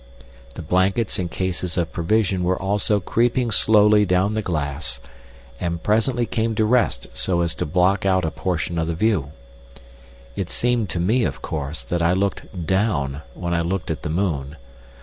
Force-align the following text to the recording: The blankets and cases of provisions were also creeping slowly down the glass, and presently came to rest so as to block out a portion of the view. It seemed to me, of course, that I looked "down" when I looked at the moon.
The 0.55 0.63
blankets 0.63 1.19
and 1.19 1.29
cases 1.29 1.77
of 1.77 1.91
provisions 1.93 2.41
were 2.43 2.59
also 2.59 2.99
creeping 2.99 3.51
slowly 3.51 4.03
down 4.03 4.33
the 4.33 4.41
glass, 4.41 4.99
and 5.59 5.83
presently 5.83 6.25
came 6.25 6.55
to 6.55 6.65
rest 6.65 7.05
so 7.13 7.41
as 7.41 7.53
to 7.53 7.67
block 7.67 8.03
out 8.03 8.25
a 8.25 8.31
portion 8.31 8.79
of 8.79 8.87
the 8.87 8.95
view. 8.95 9.29
It 10.35 10.49
seemed 10.49 10.89
to 10.89 10.99
me, 10.99 11.23
of 11.23 11.43
course, 11.43 11.83
that 11.83 12.01
I 12.01 12.13
looked 12.13 12.65
"down" 12.65 13.21
when 13.35 13.53
I 13.53 13.61
looked 13.61 13.91
at 13.91 14.01
the 14.01 14.09
moon. 14.09 14.55